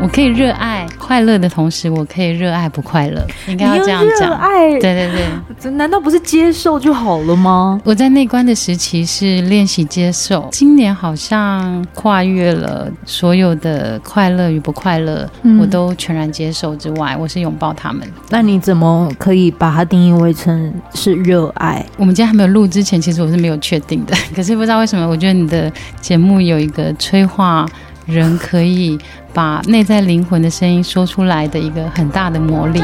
[0.00, 4.28] 我可以热爱快乐的同时，我可以热爱不快乐，应该要这样讲。
[4.28, 5.26] 热爱，对对对，
[5.58, 7.80] 这难道不是接受就好了吗？
[7.84, 18.06] 我在内观的时期是练习接受，今年好像跨越了所有的快乐与不快乐，嗯、我都全然接受之外，我是拥抱他们。
[18.28, 21.84] 那你怎么可以把它定义为成是热爱？
[21.96, 24.14] 我们今天还没有录之前，其实我是没有确定的。
[24.36, 27.66] 可是不知道为什么，我觉得你的节目有一个催化
[28.06, 28.98] 人可以
[29.34, 32.80] 把内在灵魂的声音说出来的一个很大的魔力。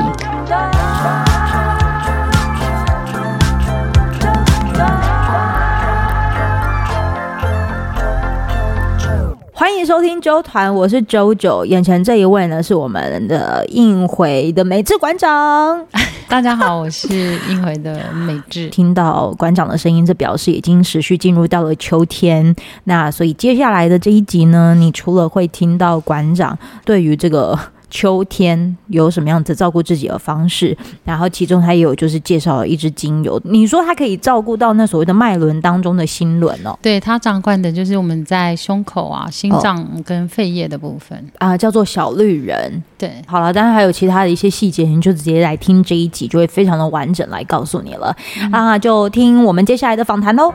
[9.62, 11.64] 欢迎收听周团，我是周九。
[11.64, 15.86] 眼前这一位呢，是我们的应回的美智馆长。
[16.28, 18.66] 大家好，我是应回的美智。
[18.70, 22.52] 听到馆长的声音，这表示已经持续进入到了秋天。
[22.84, 27.56] 那所以接下来的这一集呢，你除了会听到馆长对于这个。
[27.92, 30.74] 秋天有什么样子照顾自己的方式？
[31.04, 33.38] 然后其中他也有就是介绍了一支精油。
[33.44, 36.76] 你说它可以照顾到那所谓的脉轮当中的心轮哦？
[36.80, 42.82] 对，它掌管的就是我们在胸口啊、心脏跟肺叶的部分啊、哦呃，叫做小绿人。
[42.96, 48.16] 对，好了，当然还有其他的一些细节，你就直接来听这一集，就会非常的完整来告诉你了。
[48.40, 50.50] 嗯、啊，就听我们接下来的访谈喽。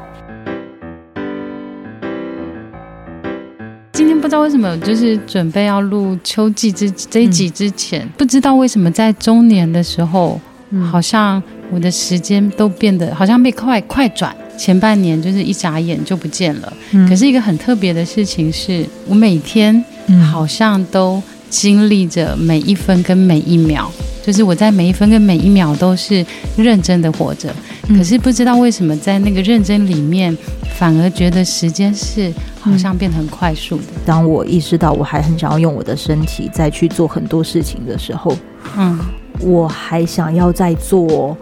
[4.27, 10.37] 不知道为什么，就是准备要录秋季之这一集之前，嗯、不知道为什么在中年的时候，
[10.71, 16.73] 嗯、好像我的时间都变得好像被快快转，前半年就是一眨眼就不见了。
[16.91, 19.81] 嗯、可是一个很特别的事情是，我每天
[20.29, 23.89] 好像都经历着每一分跟每一秒，
[24.21, 26.25] 就是我在每一分跟每一秒都是
[26.57, 27.49] 认真的活着。
[27.89, 30.35] 可是不知道为什么，在那个认真里面，
[30.77, 33.83] 反而觉得时间是好像变得很快速的。
[34.05, 38.35] 当我意识到我还很想要用我的身体再去做很多事情的时候，
[38.77, 38.99] 嗯，
[39.39, 41.35] 我还想要再做，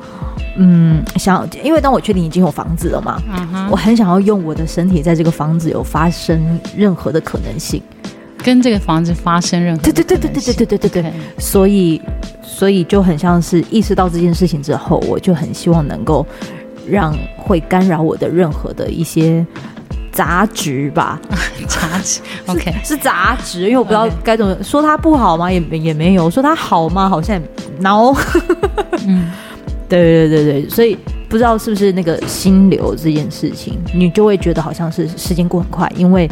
[0.57, 3.22] 嗯，想，因为当我确定已经有房子了嘛，
[3.72, 7.81] 我很想要用我的身体在这个房子有发生任何的可能性。
[8.45, 12.00] 跟这个房子发生任何对对对对对对对对对对，所以
[12.44, 16.23] 所以就很像是意识到这件事情之后，我就很希望能够
[16.88, 19.44] 让会干扰我的任何的一些
[20.11, 21.19] 杂质吧，
[21.67, 25.51] 杂质 OK 是杂质，因为我不知道该怎么说它不好吗？
[25.51, 27.09] 也也没有说它好吗？
[27.09, 27.41] 好像
[27.79, 28.13] no，
[29.07, 29.31] 嗯，
[29.89, 30.95] 对对对对，所以
[31.27, 36.29] 不知道是不是那个心流这件事情，你就会觉得好像是时间过很快，因为。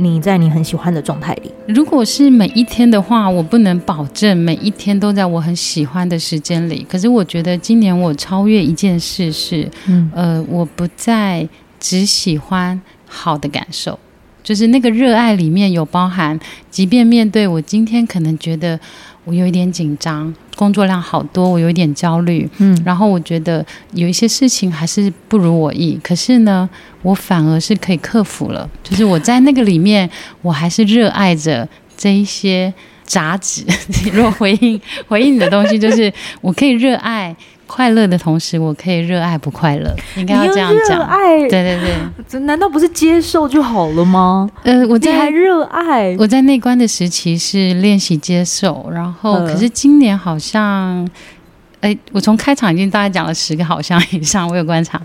[0.00, 6.86] 你在你很喜欢的状态里，如果是每一天的话，我不能保证每一天都在我很喜欢的时间里。
[6.88, 11.48] 可是我觉得今年我超越一件事是，嗯，呃，我不再
[11.80, 13.98] 只喜欢好的感受，
[14.42, 16.38] 就是那个热爱里面有包含，
[16.70, 18.78] 即便面对我今天可能觉得。
[19.24, 26.68] 我有一点紧张，工作量好多，我有一点焦虑，嗯，然后我觉得有一些事情还是不如我意，可是呢，
[27.02, 30.10] 我反而是可以克服了，就是我在那个里面，
[30.42, 32.74] 我还是热爱着这一些
[33.04, 33.64] 杂质。
[34.12, 37.36] 如果回应回应你的东西，就是我可以热爱。
[37.68, 41.08] 快乐的同时，我可以热爱不快乐，应该要这样讲。
[41.48, 41.94] 对对对，
[42.26, 44.50] 这 难道不是接受就好了吗？
[44.64, 51.06] 呃，我在还热爱，我在内观的时期是练习接受，然后可是今年好像，
[51.80, 55.00] 哎、呃，我从开场已经大概讲了十个好像以上，我有观察。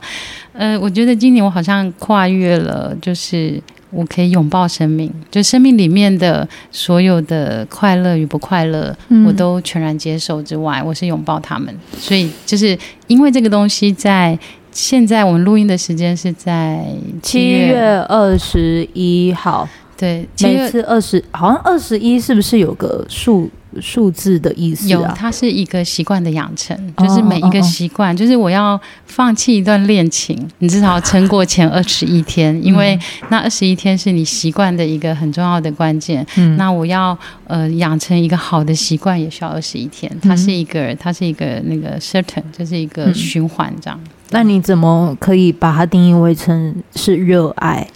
[0.53, 3.61] 呃，我觉得今年我好像跨越了，就是。
[3.93, 11.73] 我可以拥抱生命，就生命里面的所有的快乐与不快乐，嗯、我都全然接受之外，我是拥抱他们。
[11.97, 12.77] 所以就是
[13.07, 14.37] 因为这个东西，在
[14.71, 16.85] 现在我们录音的时间是在
[17.21, 19.67] 七月二十一号。
[19.95, 23.49] 对，七月二十，好像二十一是不是有个数？
[23.81, 32.97] 数字的意思、啊、有，它是一个习惯的养成，就是每一个习惯，哦哦哦、就是我要放弃一段恋情， 你至少要撑过前二十一天，因为
[33.29, 36.25] 那二十一天是你习惯的一个很重要的关键。
[36.37, 37.17] 嗯，那我要
[37.47, 43.99] 呃养成一个好的习惯，也需要二十一天，它是一个，它是一个那个 certain，就是一个循环这样。
[44.31, 47.87] 那你怎么可以把它定义为成是热爱？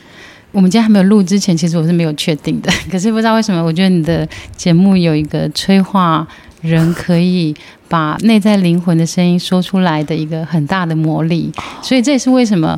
[0.57, 2.73] 我们今天还没有录之前，其实我是没有确定的。
[2.91, 6.27] 可是不知道为什么，我觉得你的节目有一个催化
[6.63, 7.55] 人可以
[7.87, 11.51] 把内在灵魂的声音说出来的一个很大的魔力。
[11.83, 12.75] 所以这也是为什么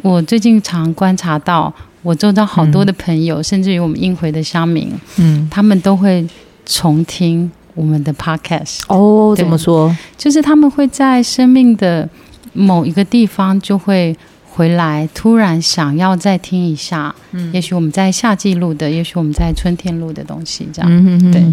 [0.00, 1.70] 我最近常观察到，
[2.02, 6.26] 我周遭好多的朋友，嗯、甚至于我们应回的乡民，嗯，他们都会
[6.64, 8.80] 重听我们的 podcast。
[8.88, 9.94] 哦，怎么说？
[10.16, 12.08] 就是他们会在生命的
[12.54, 14.16] 某一个地方就会。
[14.58, 21.44] 回来，突然想要再听一下，嗯，也许我们在夏季录的，也许我们在春天录的东西，这样，嗯、哼哼对。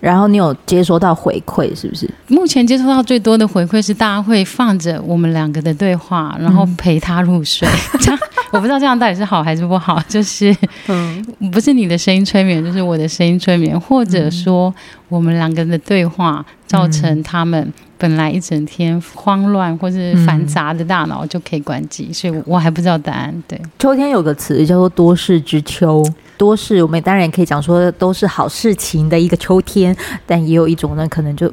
[0.00, 2.06] 然后你有接收到回馈，是不是？
[2.28, 7.66] 目前接收到最多的回馈是，大家会放着我们两个的对话，然后陪他入睡。
[7.66, 9.98] 嗯、 这样，我不知道这样到底是好还是不好。
[10.06, 10.54] 就是，
[10.88, 14.72] 嗯，不是你的声音催眠，就是我的声音催眠，或者说
[15.08, 17.72] 我们两个人的对话造成他们。
[17.98, 23.42] 本来一整天慌乱或是繁杂的大脑就可以关机，嗯、所以我还不知道答案。
[23.48, 26.04] 对，秋天有个词叫做多事之秋，
[26.36, 29.96] 多事我们当然也可以讲说都是好事情的一个秋天，
[30.26, 31.52] 但也有一种呢，可能就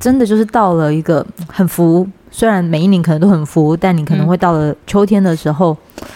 [0.00, 6.06] 真的就是到了一个很浮，虽然每一年可能都很浮，但你可能会到了秋天的时候，嗯、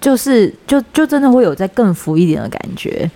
[0.00, 3.10] 就是就就真的会有在更浮一点的感觉。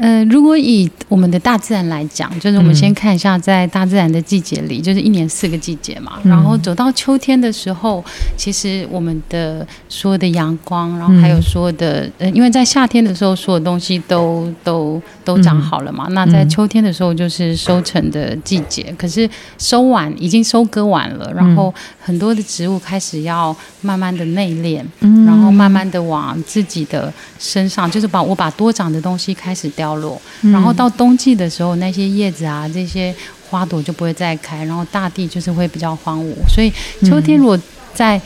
[0.00, 6.18] 呃，如果以我们的大自然来讲，就是我们先看一下，在大自然的季节里，就是一年四个季节嘛。
[6.24, 8.04] 然后走到秋天的时候，
[8.36, 16.08] 其实我们的所有的阳光，然后还有所有的，呃，因为在夏天的时候，所有东西都都都长好了嘛。
[16.10, 18.92] 那在秋天的时候，就是收成的季节。
[18.98, 24.82] 可是收完，已经收割完了，然后很多的植物开始要慢慢的内敛，
[25.24, 29.83] 然后慢慢的往自己的身上，就是把我把多长的东西开始掉。
[29.84, 33.14] 掉落，然后到冬季的时候，那些叶子啊，这些
[33.50, 36.32] 花朵就不会再开，然后大地就是会比较荒芜。
[36.48, 36.72] 所以
[37.02, 37.58] 秋天如果
[37.94, 38.20] 在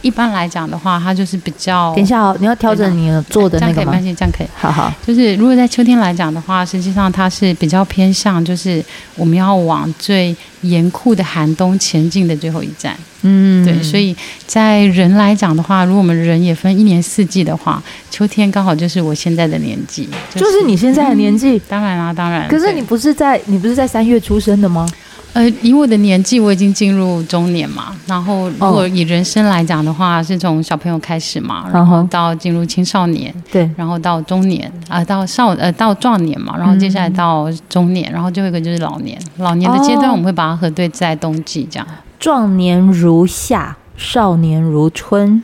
[0.00, 1.94] 一般来讲的话，它就是比较……
[1.94, 3.92] 等一下哦，你要调整你做的那个吗？
[3.92, 4.46] 这样可以，这样可以。
[4.54, 8.84] 好好，就是如果在秋天来讲的话，实际上它是比较偏向，就是
[9.16, 12.96] 我们要往最严酷的寒冬前进的最后一站。
[13.22, 14.14] 嗯，对，所以
[14.46, 21.60] 在人来讲的话，如果我们人也分一年四季的话，秋天刚好就是我现在的年纪，就是、就是你现在的年纪。
[21.68, 22.48] 当然啦，当然。
[22.48, 24.86] 可是你不是在你不是在三月出生的吗？
[25.34, 27.96] 呃，以我的年纪，我已经进入中年嘛。
[28.06, 39.18] 然后，如果以人生来讲的话，是从小朋友开始嘛，然后到进入青少年，对，然后到中年啊、呃，到少呃到壮年嘛，然后接下来到中年，然后最后一个就是老年。
[39.38, 41.86] 老年的阶段，我们会把它核对在冬季这样。
[42.18, 45.42] 壮年如夏，少年如春，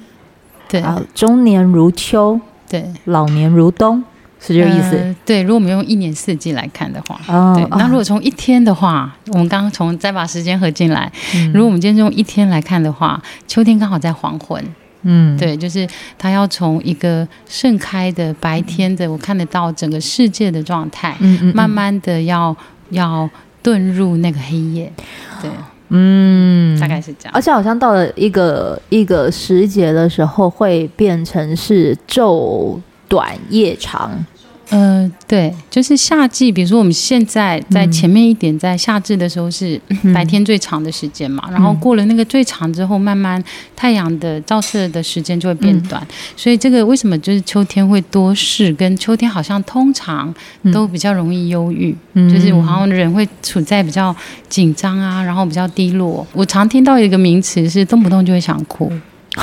[0.69, 0.85] 对，
[1.15, 2.39] 中年如秋，
[2.69, 4.05] 对，老年如冬。
[4.41, 5.17] 是这个意思、呃。
[5.25, 7.67] 对，如果我们用一年四季来看的话，哦、对。
[7.79, 14.65] 那如果从一天的话，哦、我们刚刚从再把时间合进来，嗯、如果我们今天用一天来看的话，秋天刚好在黄昏。
[15.03, 15.87] 嗯，对，就是
[16.19, 22.55] 它要从一个盛开的白天的，我看得到整个世界的状态，嗯嗯嗯慢慢的要
[22.91, 23.31] 要
[23.63, 24.93] 遁入那个黑夜。
[25.41, 25.49] 对，
[25.91, 27.33] 嗯，大概是这样。
[27.33, 34.25] 而且好像到了一个一个时节的时候，会变成是昼短夜长。
[34.71, 39.81] 呃，对，就是夏季，比如说我们现在在前面一点，在夏至的时候是
[40.13, 43.43] 白天最长的时间嘛，嗯、然后过了那个最长之后，慢慢
[43.75, 50.35] 太阳的照射的时间就会变短，嗯、所以这个为什么就是秋天会多事，跟秋天好像通常
[50.71, 54.15] 都比较容易忧郁，嗯、就是我好像人会处在比较
[54.51, 56.27] 紧张啊，然后比较低落。
[56.35, 58.93] 我常听到一个名词是动不动就会想哭。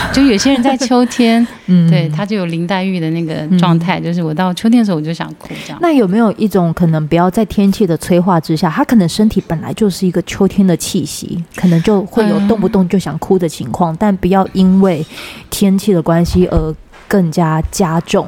[0.14, 5.80] 就有些人在秋天， 嗯，对，他就有林黛玉的那个状态，嗯、就是我到秋天的时候我就想哭这样。
[5.82, 15.06] 那有没有一种可能，不要在天气的催化之下，他可能身体本来就是一个秋天的气息，可能就会有动不动就想哭的情况，嗯、但不要因为
[15.50, 16.76] 天气的关系而
[17.08, 18.28] 更加加重。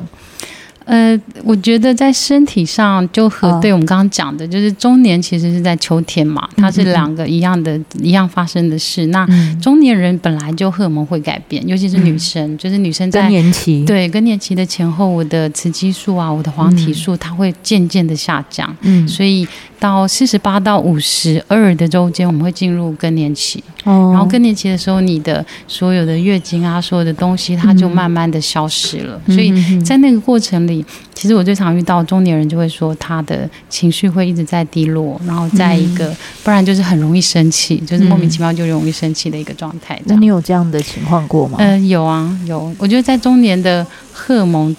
[0.88, 9.08] 呃，我觉得在身体上就和对我们刚刚讲的，就是中年其实是在秋天嘛，它是两个一样的、一样发生的事。
[9.08, 9.28] 那
[9.62, 18.74] 中年人本来就荷尔蒙会改变，尤其是女生，就是女生在更年期，对更年期的前后，我的雌激素啊，我的黄体素，它会渐渐的下降。
[18.82, 19.46] 嗯，所以
[19.80, 23.64] 到四十八到五十二的周间，我们会进入更年期。
[23.84, 29.22] 哦，然后更年期的时候，你的所有的月经啊，所有的东西，它就慢慢的消失了。
[29.28, 30.86] 所以在那个过程里。
[31.18, 40.00] 其实我最常遇到中年人就会说，他的情绪会一直在低落，然后在一个，嗯、不然就是很容易生气，就是莫名其妙就容易生气的一个状态。
[40.06, 41.58] 那你有这样的情况过吗？
[41.58, 42.72] 嗯、呃，有啊，有。
[42.78, 44.76] 我觉得在中年的荷尔蒙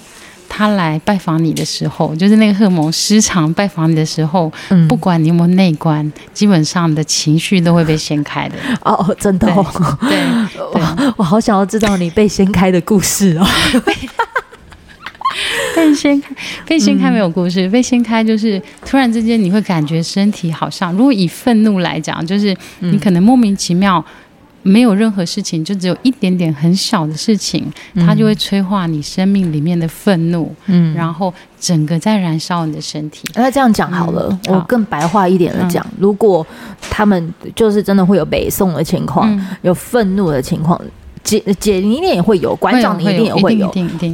[0.58, 8.56] 他来拜访你的时候，就是那个荷尔蒙失常拜访你的时候，嗯、不管你有没有内观，基本上你的情绪都会被掀开的。
[8.82, 9.64] 哦，真的哦。
[10.00, 10.18] 对，
[10.58, 13.46] 我， 我好想要知道你被掀开的故事哦。
[15.76, 16.34] 被掀开，
[16.66, 17.68] 被掀开没有故事。
[17.68, 24.04] 嗯、被掀开就是突然之间，你会感觉身体好像，如果以愤怒来讲，就是你可能莫名其妙
[24.62, 33.28] 没有任何事情，就只有一点点很小的事情，它就会催化你生命里面的愤怒，嗯，然后整个在燃烧你的身体。
[33.34, 36.46] 那这样讲好了，嗯、我更白话一点的讲，嗯、如果
[36.90, 40.80] 他们就是真的会有北宋的情况，嗯、有愤怒的情况。
[41.24, 43.70] 姐姐你一定也会有，馆长你一定也会有。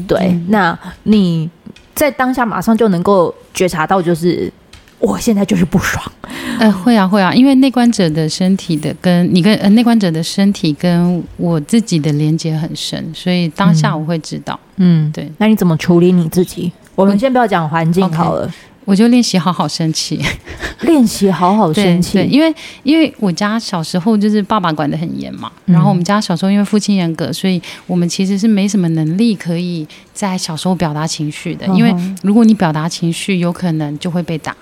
[0.08, 1.48] 对，嗯、那你
[1.94, 4.52] 在当下马上就能够觉察到，就是
[5.04, 6.04] 我现在就是不爽。
[6.58, 14.58] 呃，会啊会啊，因为内观者的身体的跟你跟呃内观者的身体跟我自己的连接很深，所以当下我会知道。
[14.76, 15.30] 嗯，对。
[15.38, 16.70] 那你怎么处理你自己？
[16.94, 18.49] 我们先不要讲环境好了。
[18.49, 18.52] Okay.
[18.84, 20.20] 我就练习好好生气，
[20.82, 22.18] 练习好好生气。
[22.18, 31.66] 对，因为因为我家小时候就是爸爸管得很严嘛，然后我们家小时候因为父亲严格，所以我们其实是没什么能力可以在小时候表达情绪的。
[31.68, 34.54] 因为如果你表达情绪，有可能就会被打。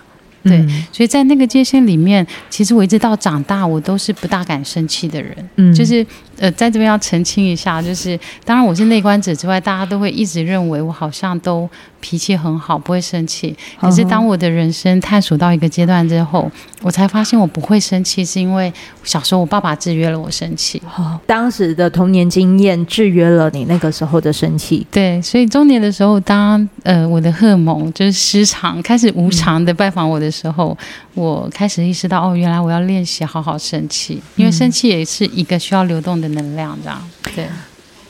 [0.44, 5.36] 对，所以在那个界限里面，其实我一直到长大，我都是不大敢生气的人。
[5.56, 6.04] 嗯，就是
[6.42, 11.70] 呃，在这边要澄清一下，就是当然我是内观者之外，大家都会一直认为我好像都。
[12.04, 13.56] 脾气很好，不会生气。
[13.80, 18.72] 可是当我的人生探索到一个阶段之后，我才发现我不会生气，是因为
[19.04, 20.82] 小时候我爸爸制约了我生气。
[20.96, 24.84] 哦，当时的童年经验制约了你那个时候的生气。
[24.90, 30.76] 对，所以中年的时候，当呃我的荷尔蒙就是失常，开始无常的拜访我的时候，
[31.11, 37.02] 嗯，我开始意识到，哦，原来我要练习好好生气，因为生气也是一个需要流动的能量，这样。
[37.34, 37.46] 对。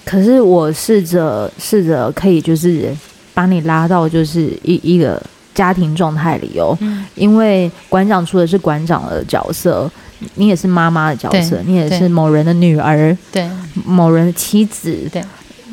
[0.05, 2.95] 可是我试着试着可以就是。
[3.35, 5.19] 把你拉到就是一一个
[5.55, 9.91] 家庭状态里哦，嗯、因为馆长除了是馆长的角色，
[10.35, 13.49] 你也是妈妈的角色，你也是某人的女儿，对，
[13.87, 15.25] 某人的妻子，对，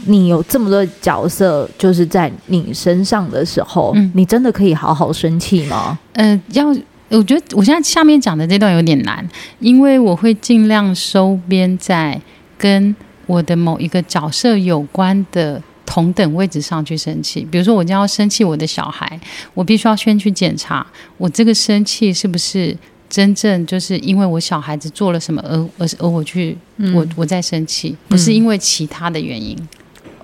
[0.06, 6.00] 你有这么多角色，就是在你身上的时候，嗯、你真的可以好好生气吗？
[6.14, 6.74] 呃，要
[7.10, 9.28] 我觉得我现在下面讲的这段有点难，
[9.60, 12.20] 因为我会尽量收编在
[12.58, 15.62] 跟我的某一个角色有关的。
[15.92, 19.20] 同等位置上去生气，比如说我将要生气我的小孩，
[19.56, 20.86] 我必须要先去检查
[21.18, 22.78] 我这个生气是不是
[23.10, 29.58] 真正就是因为我小孩子做了什么而而而我去、嗯、我我在生气，不是因为其他的原因。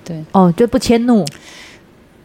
[0.04, 1.26] 对哦，就不迁怒，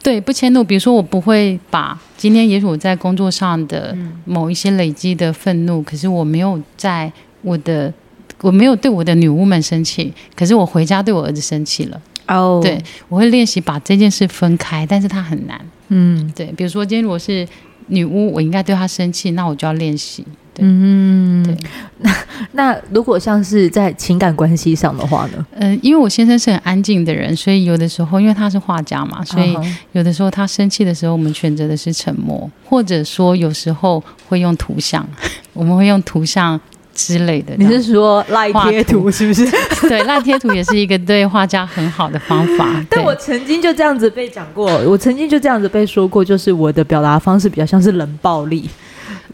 [0.03, 0.63] 对不迁怒。
[0.63, 7.11] 比如说我不会把今天也许我在工作上的某一些累积的愤怒，可是我没有在
[7.43, 7.93] 我的
[8.41, 12.01] 我没有对我的女巫们生气，可是我回家对我儿子生气了。
[12.27, 12.63] 哦，oh.
[12.63, 15.61] 对，我会练习把这件事分开，但是它很难。
[15.89, 17.47] 嗯，对，比如说今天如果是
[17.89, 20.25] 女巫，我应该对她生气，那我就要练习。
[20.63, 21.57] 嗯，对。
[22.03, 22.15] 那
[22.53, 25.47] 那如果像是在情感关系上的话呢？
[25.55, 29.57] 嗯、呃，因为我先生是很安静的人，所以有的时候，因为他是画家嘛，所以
[29.93, 35.07] 有的时候他生气的时候，我们选择的是沉默，或者说有时候会用图像，
[35.53, 36.59] 我们会用图像。
[36.93, 39.49] 之类的，你是说赖贴图是不是？
[39.89, 42.85] 对，赖贴图也是一个对画家很好的方法。
[42.91, 48.69] 但我曾经就这样子被讲过，我曾经就这样子被说过，就是我的表达方式比较像是冷暴力，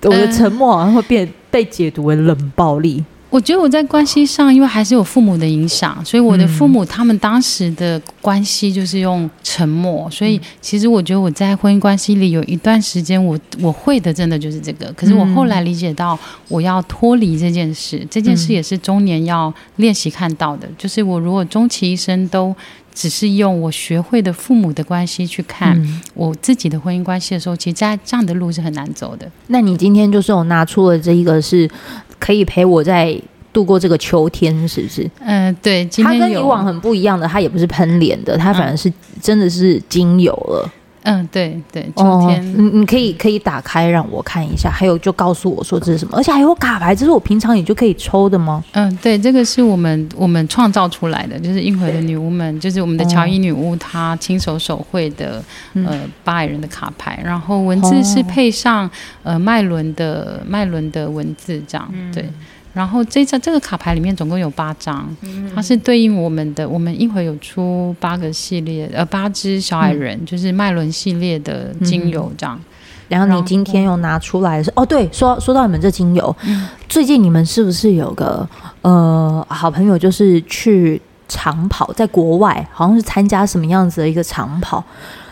[0.02, 3.04] 我的沉默好像会变被解读为冷暴力。
[3.28, 10.08] 我觉得我在关系上，因为还是有父母的影响，所以我的父母他们当时的关系就是用沉默。
[10.10, 14.90] 所以其实我觉得我在婚姻关系里有一段时间，我我会的真的就是这个。
[14.92, 20.68] 可是我后来理解到，我要脱离这件事，这件事也是中年要练习看到的。
[20.78, 22.54] 就是我如果终其一生都
[22.96, 25.80] 只是用我学会的父母的关系去看
[26.14, 29.30] 我自己的婚姻关系的时候，其实在这样的路是很难走的。
[29.48, 31.70] 那你今天就是有拿出了这一个是。
[32.18, 33.14] 可以陪我在
[33.52, 35.02] 度过这个秋天，是不是？
[35.20, 35.84] 嗯、呃，对。
[35.84, 40.72] 今天它跟以往很不一样的，它也不是喷脸的，它反而是真的是精油了。
[41.06, 41.88] 嗯，对对。
[41.96, 48.62] 秋天，你、哦、你可以可以打开让我看一下，还有就告诉我说这是什么，而且还有卡牌，这是我平常也就可以抽的吗？
[48.72, 55.42] 嗯，对，这个是我们我们创造出来的，就是印回的女巫们，就是我们的乔伊女巫她亲手手绘的、
[55.74, 58.90] 嗯、呃巴矮人的卡牌，然后文字是配上
[59.22, 62.28] 呃麦伦的麦伦的文字，这样、嗯、对。
[62.76, 65.08] 然后这张这个卡牌里面总共有八张，
[65.54, 66.68] 它是对应我们的。
[66.68, 72.54] 我们一会有出八个系列，呃，八只小矮人，嗯、就是麦伦系列的精油这样。
[72.54, 72.64] 嗯、
[73.08, 78.46] 然后你今天又拿出来是哦，对，说说到你们这精油，嗯、最近你们是不是有个
[78.82, 84.84] 呃好朋友，就是去长跑，在国外好像是参加什么样子的一个长跑，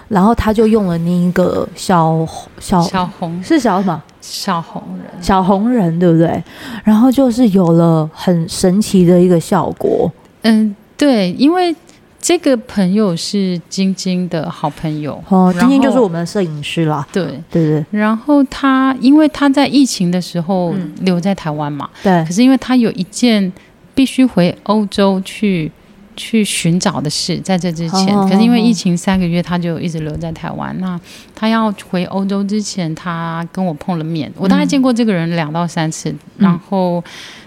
[0.09, 2.27] 然后他就用了那一个小
[2.59, 4.03] 小小红是小什么？
[4.27, 6.43] 小红人，小红人，对不对？
[6.83, 10.11] 然后就是有了很神奇的一个效果。
[10.41, 11.75] 嗯，对，因为
[12.19, 17.07] 这个朋友是晶晶的好朋友哦，晶晶就是我们的摄影师啦。
[17.13, 17.85] 对对对。
[17.91, 22.25] 然后他因为他在疫情的时候留在台湾嘛，对。
[22.25, 23.53] 可是因为他有一件
[23.95, 25.71] 必须回欧洲去
[26.17, 30.75] 去寻找的事，在这之前，可是因为疫情三个月，他就一直留在台湾。
[30.81, 31.01] 那
[31.35, 37.03] 他要回欧洲之前，他跟我碰了面，我大概见过这个人两到三次，然后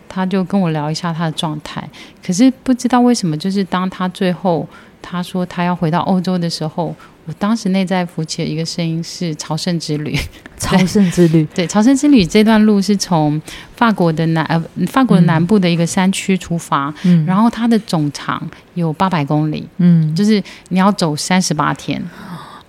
[0.09, 1.87] 他就跟我聊一下他的状态。
[2.25, 4.67] 可是不知道为什么，就是当他最后
[5.01, 6.95] 他说他要回到欧洲的时候。
[7.27, 10.17] 我当时内在浮起的一个声音是朝圣之旅，
[10.57, 11.45] 朝圣之旅。
[11.53, 13.39] 对，朝圣之旅这段路是从
[13.75, 18.41] 法国的南呃法国的南部的一个山区出发，嗯，然后它的总长
[18.75, 22.01] 有八百公里，嗯，就是你要走三十八天，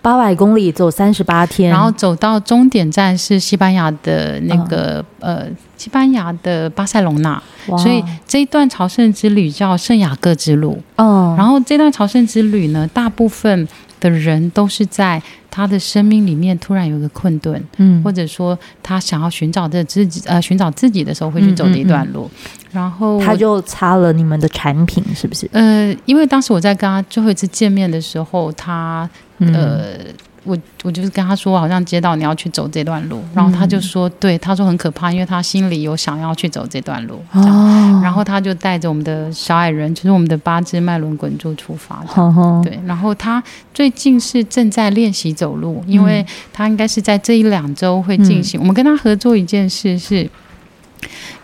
[0.03, 5.47] 八百公里走三十八天，然后走到终点站是西班牙的那个、嗯、呃
[5.77, 7.41] 西班牙的巴塞隆纳，
[7.79, 13.69] 所以这一段朝圣之旅叫圣雅各之路，哦，然后这段朝圣之旅呢，大部分。
[14.01, 25.49] 的人都是在他的生命里面突然有一个困顿，嗯，或者说他想要寻找的自己，呃，寻找自己的时候会去走的一段路，嗯嗯嗯，然后他就擦了你们的产品，是不是？
[25.53, 29.99] 呃，因为当时我在跟他最后一次见面的时候，他呃。
[30.45, 38.25] 嗯我我就是跟他说，好像接到你要去走这段路，然后他就说，对，他说很可怕，因为他心里有想要去走这段路，这样，哦，然后。
[38.29, 43.43] 他就带着我们的小矮人，就是我们的八只脉轮滚珠出发，哦，对，然后他
[43.73, 50.29] 最近是正在练习走路，因为他应该是在这一两周会进行，嗯，我们跟他合作一件事是。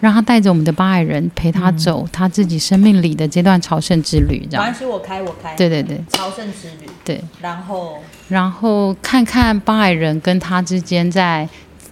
[0.00, 4.64] 让他带着我们的巴矮人陪他走他自己生命里的这段朝圣之旅，这样。
[4.64, 5.54] 关系我开，我开。
[5.56, 6.90] 对对对，朝圣之旅。
[7.04, 11.48] 对，然后然后看看巴矮人跟他之间在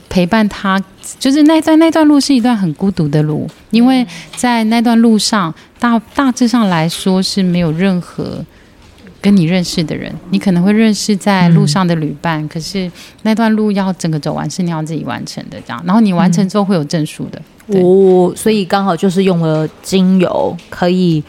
[0.09, 0.83] 陪伴他，
[1.19, 8.45] 就是那在那段路是一段很孤独的路，因为在那段路上大大致上来说是没有任何。
[9.22, 12.90] 跟你认识的人，你可能会认识在路上的旅伴，嗯、可是
[13.22, 15.82] 那段路要整个走完是你要自己完成的，这样。
[15.86, 17.40] 然后你完成之后会有证书的。
[17.68, 21.22] 哦，所以刚好就是用了精油可以。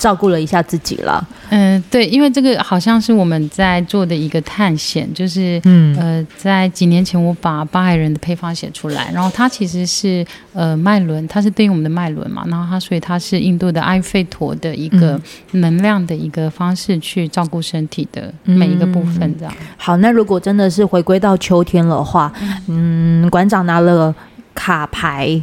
[0.00, 19.52] 照顾了一下自己了，嗯，对，因为这个好像是我们在做的一个探险，就是，嗯，呃，在几年前我把巴海人的配方写出来，然后它其实是呃脉轮，它是对应我们的脉轮嘛，然后它所以它是印度的埃费陀的一个能量的一个方式去照顾身体的每一个部分，这样。
[19.76, 22.32] 好，那如果真的是回归到秋天的话，
[22.68, 24.14] 嗯，馆长拿了
[24.54, 25.38] 卡牌，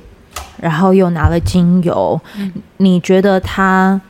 [0.59, 2.19] 然后又拿了精油，
[2.77, 4.01] 你觉得他？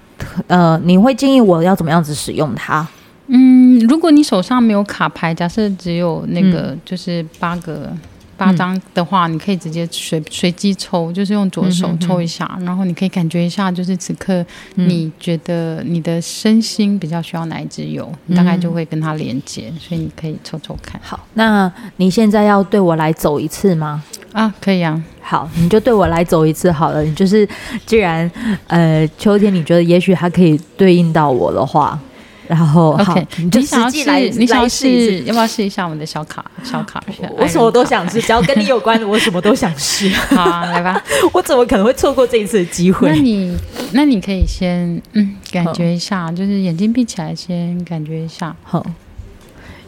[0.47, 2.87] 呃，你会建议我要怎么样子使用它？
[3.27, 7.99] 嗯，如果你手上没有卡牌，假设只有那个就是八个、嗯、
[8.37, 20.99] 八张的话，你可以直接随随机抽，就是用左手抽一下，嗯、然后你可以感觉一下，就是此刻你觉得你的身心比较需要哪一支油，你大概就会跟它连接，所以你可以抽抽看。
[21.03, 24.01] 好，那你现在要对我来走一次吗？
[24.33, 25.01] 啊，可以啊。
[25.21, 27.03] 好，你就对我来走一次好了。
[27.03, 27.47] 你就是，
[27.85, 28.29] 既然
[28.67, 31.99] 呃秋天你觉得也许它可以对应到我的话，
[32.47, 36.45] 然后 OK，好你就实际来，你想要试，要不要试一下我们的小卡？
[36.63, 37.03] 小卡，
[37.37, 40.07] 我什么都想试，只要跟你有关的，我什么都想试。
[40.33, 41.01] 好啊，来吧。
[41.33, 43.09] 我怎么可能会错过这一次的机会？
[43.09, 43.57] 那你，
[43.91, 48.55] 那你可以先嗯，感觉一下，就是眼睛闭起来，先感觉一下。
[48.63, 48.85] 好，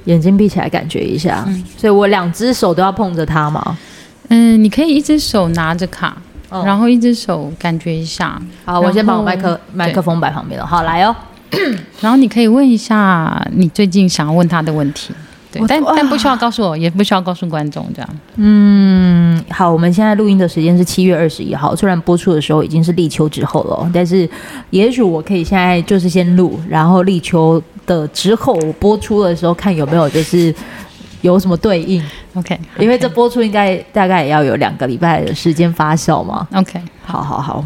[0.04, 1.45] 眼睛闭起来，感觉一下。
[1.47, 3.78] 嗯，所以我两只手都要碰着它吗？
[4.30, 6.15] 嗯，你可以一只手拿着卡，
[6.50, 8.42] 哦、然后一只手感觉一下。
[8.63, 10.65] 好，我先把我麦克麦克风摆旁边了。
[10.65, 11.15] 好，来哦。
[12.00, 15.12] 然后你可以问一下你最近想要问他的问题。
[15.52, 18.10] 对，但但不需要告诉我，也不需要告诉观众这样。
[18.36, 24.30] 嗯，好，我们现在录音的时间是七月二十一号，虽然播出的时候已经是立秋之后了，但是
[24.70, 30.54] 也许我可以现在就是先录，然后立秋的之后我播出的时候看有没有就是。
[31.21, 32.03] 有什么对应
[32.34, 32.82] ？OK，, okay.
[32.82, 36.47] 因为这播出应该大概也要有两个礼拜的时间发酵嘛。
[36.53, 37.65] OK，好好好，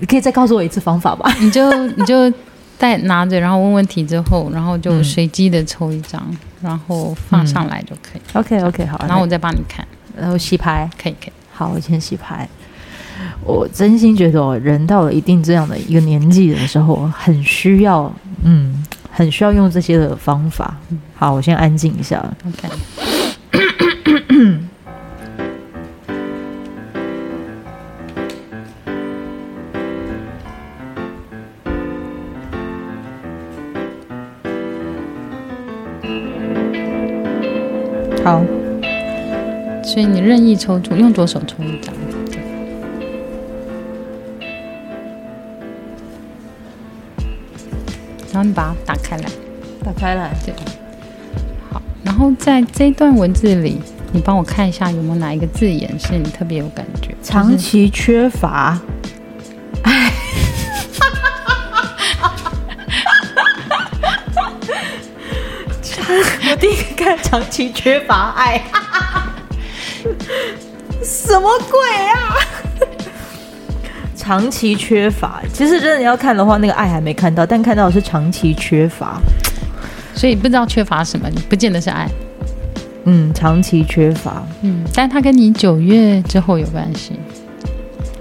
[0.00, 1.32] 你可以再告诉我一次方法吧？
[1.40, 2.32] 你就你就
[2.76, 8.22] 再拿着，然后问问题之后，然后就随机的抽一张，嗯、然后放上来就可以。
[8.32, 9.86] 嗯、OK OK 好，然后我再帮你看，
[10.18, 11.32] 然后洗牌，可以可以。
[11.52, 12.48] 好，我先洗牌。
[13.44, 18.84] 我真心觉得，人到了一定这样的一个年纪的时候，很需要嗯。
[19.16, 20.76] 很需要用这些的方法。
[21.14, 22.20] 好，我先安静一下。
[22.44, 22.68] OK。
[38.24, 38.42] 好。
[39.84, 41.94] 所以你任意抽出，用左手抽一张。
[48.52, 49.24] 把它打开来，
[49.84, 50.54] 打开了，对，
[51.70, 51.80] 好。
[52.02, 53.80] 然后在这段文字里，
[54.12, 57.14] 你帮我看一下有没有哪一个字眼是你特别有感觉？
[57.22, 58.78] 长期缺乏
[59.82, 60.12] 爱。
[66.50, 68.62] 我第一看“长期缺乏爱”，
[71.02, 71.80] 什么鬼
[72.12, 72.36] 啊？
[74.24, 79.20] 长期缺乏，其实真的要看的话，那个爱还没看到，但看到的是长期缺乏，
[80.14, 82.08] 所以不知道缺乏什么，你不见得是爱。
[83.04, 87.12] 嗯，长期缺乏，嗯，但它跟你九月之后有关系。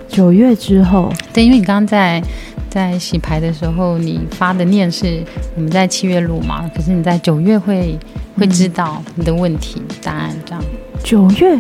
[0.10, 2.22] 九月之后，对，因为你刚刚在
[2.70, 5.24] 在洗牌的时候，你发的念是
[5.56, 7.98] 我们在七月录嘛，可是你在九月会
[8.38, 10.62] 会知道你的问题答案，这样。
[11.02, 11.58] 九月。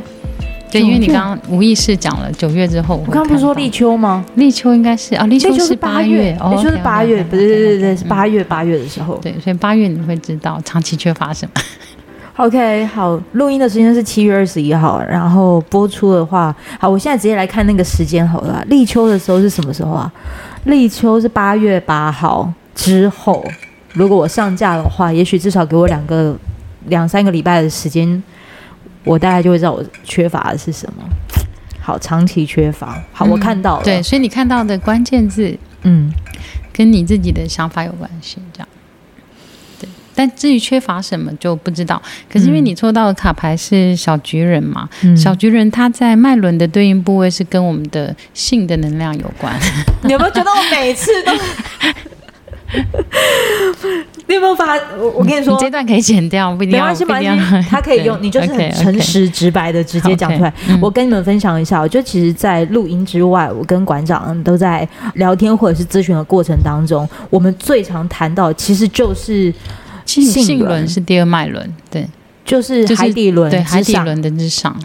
[0.74, 4.26] 对，因为你刚刚无意识讲了九月之后，我刚刚不是说立秋吗？
[4.36, 9.16] 立秋应该是啊，立秋是八月，立秋是八月，不是对对对，是八月八月的时候。
[9.18, 11.52] 对，所以八月你会知道长期缺乏什么。
[12.38, 18.66] OK，好，录音的时间是七月二十一号，然后播出的话，好，我现在直接来看那个时间好了。
[18.68, 20.12] 立秋的时候是什么时候啊？
[20.66, 23.46] 立秋是八月八号之后。
[23.94, 26.36] 如果我上架的话，也许至少给我两个
[26.88, 28.24] 两三个礼拜的时间。
[29.04, 31.04] 我大概就会知道我缺乏的是什么。
[31.82, 33.04] 好，长期缺乏。
[33.12, 33.84] 好，嗯、我看到了。
[33.84, 36.14] 对，所以你看到的关键字，嗯，
[36.72, 38.68] 跟你自己的想法有关系，这样。
[39.80, 42.02] 对，但至于缺乏什么就不知道。
[42.32, 49.54] 可是因为你抽到的卡牌是小橘人嘛，嗯、小橘人他在脉轮的对应部位是跟我们的性的能量有关。
[50.04, 51.34] 你有没有觉得我每次都？
[54.28, 54.76] 你有没有发？
[54.98, 56.86] 我我跟你说，你这段可以剪掉，不一定要。
[56.86, 58.18] 没关系，没关系， 他可以用。
[58.22, 60.54] 你就是很诚实、直白的直接讲出来。
[60.82, 69.54] 我跟你们分享一下，我觉得其实，在录音之外，我跟馆长都在聊天或者是咨询的过程当中，我们最常谈到，其实就是
[70.06, 72.08] 性轮是第二脉轮，对。
[72.46, 74.78] 就是海底轮，对海底轮的之上，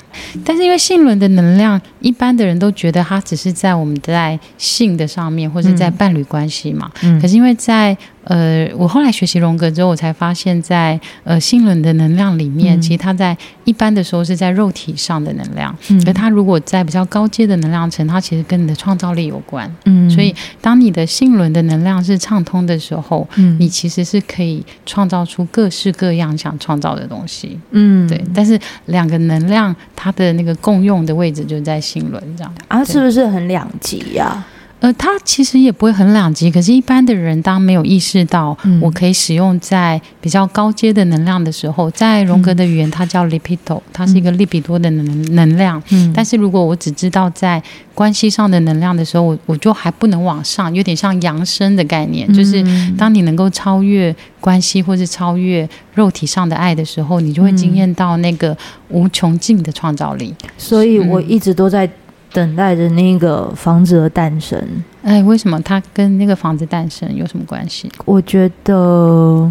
[0.44, 6.90] 但是因为性轮的能量，一般的人都觉得它只是在我们在性的上面，或者在伴侣关系嘛。
[7.02, 7.96] 嗯，可是因为在
[8.28, 15.74] 呃，我后来学习荣格之后，我才发现在，在呃性轮的能量里面，嗯、其实它在一般的时候是在肉体上的能量。
[15.88, 19.68] 嗯，而它如果在比较高阶的能量层，它其实跟你的创造力有关。
[19.86, 27.58] 嗯，所以当你的性轮的能量是畅通的时候，嗯，你其实是可以创造出各式各样想创造的东西。
[27.70, 28.22] 嗯，对。
[28.34, 32.54] 但是两个能量它的那个共用的位置就在性轮这样。
[32.68, 34.44] 啊，是不是很两极呀？
[34.80, 45.82] 呃，它其实也不会很两极，可是，一般的人当没有意识到我可以使用在比较高阶的能量的时候，在荣格的语言，它叫 lipido，它是一个利比多的能能量。
[45.90, 47.60] 嗯，但是如果我只知道在
[47.92, 52.64] 关系上的能量的时候，我我就还不能往上，有点像扬升的概念，就是
[52.96, 58.56] 当你能够超越关系或是超越肉体上的爱的时候，你就会惊艳到那个
[58.90, 60.32] 无穷尽的创造力。
[60.56, 61.90] 所以我一直都在。
[62.32, 64.62] 等待着那个房子的诞生。
[65.02, 67.90] 哎，为什么它跟那个房子诞生有什么关系？
[68.04, 69.50] 我觉得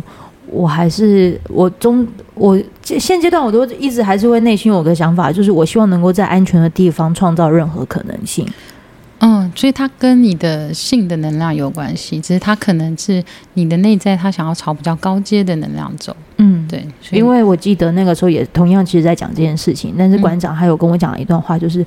[0.50, 8.48] 我还是我中我现阶段我都一直还是会内心有个想法，就是我希望能够在安全的地方创造任何可能性。
[9.20, 13.24] 嗯，所以它跟你的性的能量有关系，只是它可能是
[13.56, 16.16] 你的内在，它想要朝比较高阶的能量走。
[16.38, 21.84] 嗯，对，因为我记得那个时候也同样，其实在讲这件事情，但是馆长还有跟我讲了一段话，就是。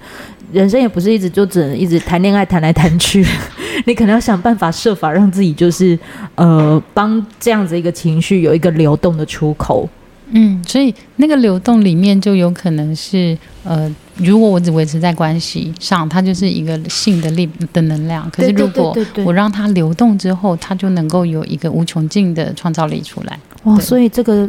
[0.53, 3.25] 人生也不是一直就只能一直谈恋爱谈来谈去，
[3.87, 5.99] 你可能要想办法设法让自己就是
[6.35, 9.89] 呃帮这样子一个情绪有一个流动的出口。
[10.33, 18.31] 嗯，所以那个流动里面就有可能是呃，如果我只维持在关系上，它就是一个性的力的能量。
[18.31, 23.37] 可是如果我让它流动之后，它就能够有一个无穷尽的创造力出来。
[23.65, 24.49] 哇，所以这个。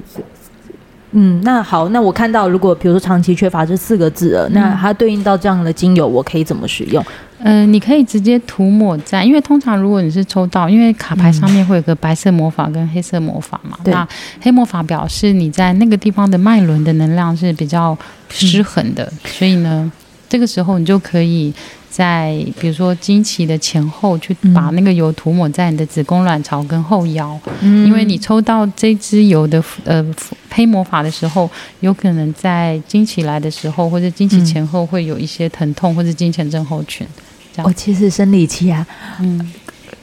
[1.13, 7.03] 嗯，那好，那我看到，如果比如说长期缺乏这四个字了，嗯、那它对应到这样的精油，我可以怎么使用？
[7.39, 14.07] 嗯、呃，你可以直接涂抹在，因为通常如果你是抽到，因为卡牌上面会有个白色魔法跟黑色魔法嘛，嗯、那
[14.41, 17.97] 黑魔法表示你在那个地方的脉轮的能量是比较
[18.29, 19.91] 失衡的，嗯、所以呢，
[20.29, 21.53] 这个时候你就可以。
[21.91, 30.03] 在比如说经期的前后，去把那个油涂抹在你的子宫卵巢跟后腰，嗯、因为你抽到这支油的呃
[30.49, 31.49] 黑魔法的时候，
[31.81, 37.05] 有可能在经期来的时候或者经期前后会有一些疼痛或者经前症候群。
[37.63, 38.87] 我其实生理期啊，
[39.19, 39.51] 嗯，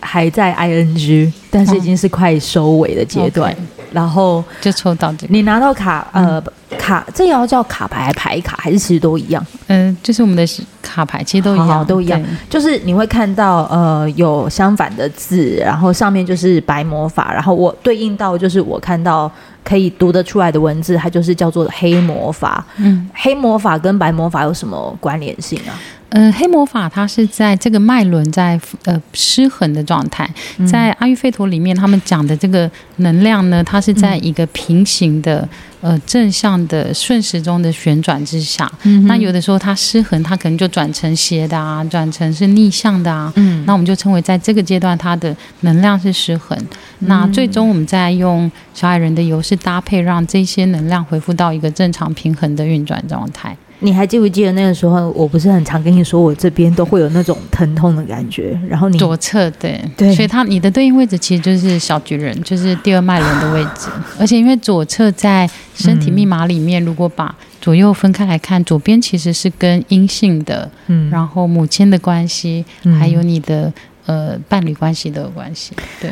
[0.00, 3.50] 还在 ing，但是已经是快收尾的阶段。
[3.52, 6.42] 嗯 okay 然后就抽到这个，你拿到卡，呃，
[6.78, 9.44] 卡，这也要叫卡牌牌卡，还是其实都一样？
[9.66, 10.46] 嗯，就是我们的
[10.82, 19.30] 卡牌其实都一样，好好都一样，就是你会看到呃有相反的字，然后上面就是白魔法，然后我对应到就是我看到
[19.64, 22.64] 可以读得出来的文字，它就是叫做黑魔法。
[22.76, 25.76] 嗯，黑魔法跟白魔法有什么关联性啊？
[26.10, 30.28] 呃，黑魔法它是在这个脉轮在呃失衡的状态，
[30.66, 35.46] 在阿育吠陀里面，他们讲的这个能量呢，它是在一个平行的
[35.82, 38.70] 呃正向的顺时钟的旋转之下。
[38.84, 43.30] 嗯，那有的时候它失衡，它可能就转成斜的啊，转成是逆向的啊。
[43.36, 46.58] 嗯，那我们就称为在这个阶段它的能量是失衡。
[47.00, 53.54] 那最终我们再用小矮人的油是搭配，让这些能量恢复到一个正常平衡的运转状态。
[53.80, 58.58] 你还记不记得那个时候，我不是很常跟你说，我这边都会有那种疼痛的感觉。
[58.68, 63.88] 然后你左侧对对，所以它你的对应位置其实就是小巨人，就是第二脉轮的位置。
[64.18, 72.64] 而且因为左侧在身体密码里面，如果把左右分开来看，左边其实是跟阴性的，嗯，然后母亲的关系，
[72.98, 73.72] 还有你的
[74.06, 76.10] 呃伴侣关系都有关系，对。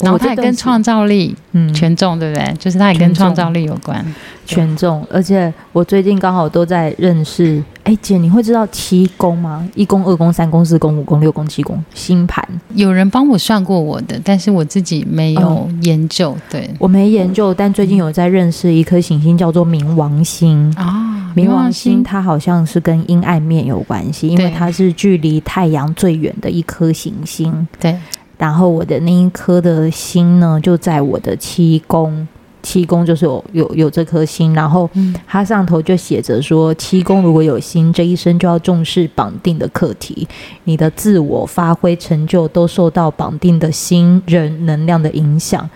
[0.00, 2.54] 然后它也跟创造力，嗯，权重对不对？
[2.58, 4.04] 就是它也跟创造力有关，
[4.44, 5.06] 权重。
[5.10, 9.66] 而且我最近刚好都在认识，哎，姐，你会知道七宫吗？
[9.74, 12.46] 一宫、二宫、三宫、四宫、五宫、六宫、七宫星盘。
[12.74, 16.32] 有人帮我算过我的，但是我自己没有研究。
[16.36, 21.32] 嗯、对，我没研究，但最近有在认识一颗行星，叫做冥王星啊。
[21.34, 27.66] 冥王星它好像是跟阴暗面有关系，因为它是距离太阳最远的一颗行星。
[27.78, 27.96] 对。
[28.38, 32.26] 然后我的那一颗的心呢，就在我的七宫，
[32.62, 34.52] 七宫就是有有有这颗心。
[34.52, 34.88] 然后
[35.26, 40.28] 它上头就写着说，七宫如果有心，这一生就要重视绑定的课题，
[40.64, 45.68] 你的自我发挥成就都受到绑定的心人能量的影响。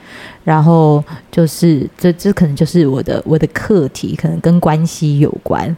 [0.44, 5.75] 然后就是这这可能就是我的我的课题，可能跟关系有关。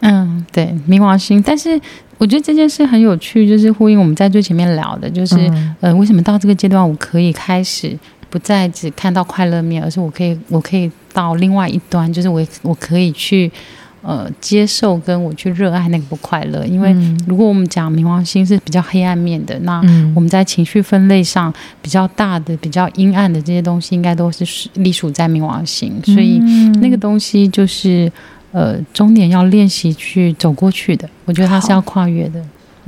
[0.00, 1.80] 嗯，对，冥王星，但是。
[2.20, 7.96] 我觉得这件事很有趣，就是呼应我们在最前面聊的，就是、嗯、呃，为什么到这个阶段我可以开始
[8.28, 13.48] 不再只看到快乐面，而是我可以，我可以到另外一端，就是我我可以去
[14.02, 16.66] 呃接受跟我去热爱那个不快乐。
[16.66, 16.92] 因为
[17.28, 19.80] 如果我们讲冥王星是比较黑暗面的，那
[20.12, 26.38] 我们在情绪分类上比较大的、比较阴暗的这些东西，应该都是隶属在冥王星，所以
[26.80, 28.10] 那个东西就是。
[28.52, 32.40] 呃，终点要练习去走过去的，我觉得他是要跨越的。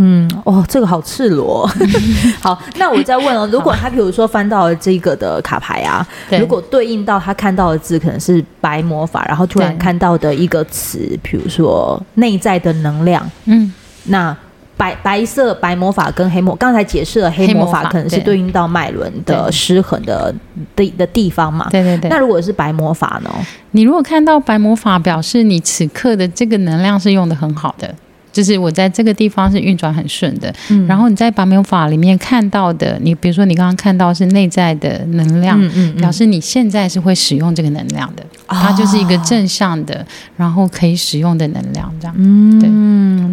[0.02, 1.68] 嗯，哦，这个好赤裸。
[2.40, 6.06] 好，那我再问哦，如果他比如说翻到了这个的卡牌啊，
[6.38, 13.72] 如果对应到他看到的字可能是白魔法，然后突然看到的一个词，比如说内在的能量，嗯，
[14.04, 14.36] 那。
[14.80, 20.34] 白白色白魔法跟黑魔，刚才解释了黑魔法可能是对应到脉轮的失衡的
[20.74, 21.68] 的的地方嘛？
[21.70, 22.08] 对对对。
[22.08, 23.30] 那如果是白魔法呢？
[23.72, 27.94] 你如果看到白魔法，表示你此刻的这个能量是用的很好的。
[28.32, 42.68] 就是我在这个地方是运转很顺的，嗯，然后你在拔苗法里面看到的，你比如说你刚刚看到是内在的能量，嗯嗯，表示你现在是会使用这个能量的，它就是一个正向的，然后可以使用的能量，这样，嗯，对。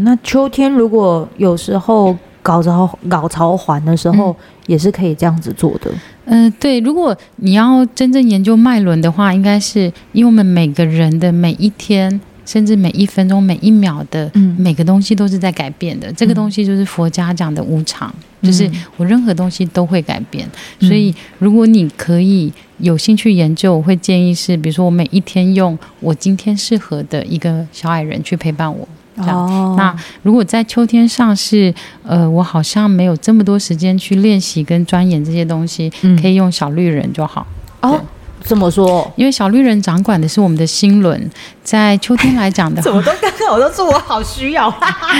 [0.04, 5.92] 那秋天如果有时候搞潮搞潮环的时候，也是可以这样子做的，
[6.26, 6.80] 嗯，对。
[6.80, 12.20] 如果你要真正研究脉轮的话，应该是因为我们每个人的每一天。
[12.48, 16.10] 甚至每一分钟、每一秒的每个东西都是在改变的。
[16.10, 20.50] 嗯、这个东西就是佛家讲的无常，嗯、就是我任何东西都会改变。
[20.80, 28.88] 嗯、所以，如果你可以有兴趣研究，我会建议是，比如说我每一天用我今天适合的一个小矮人去陪伴我。
[29.18, 29.36] 这样。
[29.36, 37.46] 哦、那如果在秋天上是呃，我好像没有这么多时间去练习跟钻研这些东西，嗯、可以用小绿人就好。
[37.82, 38.02] 哦。
[38.48, 41.30] 这么说，因为小绿人掌管的是我们的心轮，
[41.64, 44.74] 在秋天来讲的话，怎么都刚刚我都说我好需要。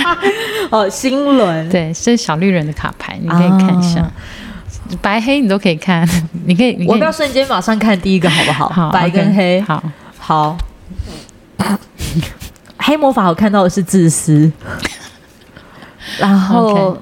[0.70, 1.68] 哦，心轮。
[1.68, 4.12] 对，是小绿人的卡牌，你可以看一下，啊、
[5.02, 6.08] 白黑你都可以看，
[6.46, 8.68] 你可以，你可以，我不要瞬间马上看第一个好不好？
[8.70, 9.82] 好，白跟黑，好。
[10.18, 10.56] 好。
[12.78, 14.50] 黑魔法我看到的是自私，
[16.18, 16.96] 然后 Okay.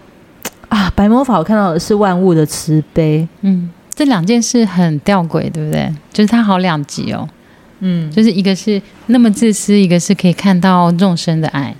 [0.68, 3.70] 啊，白魔法我看到的是万物的慈悲，嗯。
[3.96, 5.92] 这两件事很吊诡，对不对？
[6.12, 7.28] 就是它好两极哦，
[7.80, 11.74] 嗯，就是一个是那么自私，一个是可以看到众生的爱，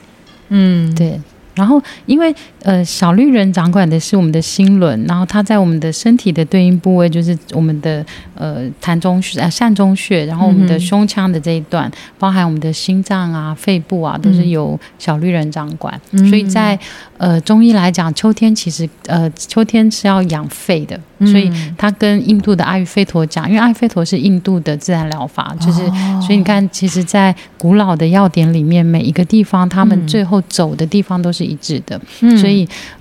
[0.49, 1.21] 嗯，对。
[1.55, 2.35] 然后，因为
[2.67, 15.95] 呃，小绿人掌管的是我们的心轮，然后它在我们的身体的对应部位就是我们的呃膻中穴、呃、膻中穴，然后我们的胸腔的这一段，嗯、包含我们的心脏啊、肺部啊，都是由小绿人掌管。
[16.11, 16.77] 嗯、所以在
[17.19, 21.49] 呃，中医来讲，秋天其实呃，秋天是要养肺的，嗯、所以
[21.79, 32.56] 它跟印度的阿育吠陀讲，因为阿育吠陀是印度的自然疗法，就是、哦、所以你看，其实，在古老的药典里面，每一个地方他们最后走的地方都是一致的，嗯、所以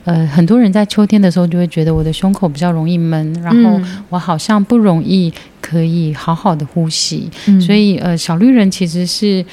[0.06, 9.46] 呃，很多人在秋天的时候就会觉得我的胸口比较容易闷，然后我好像不容易可以好好的呼吸，嗯、所以呃，小绿人其实是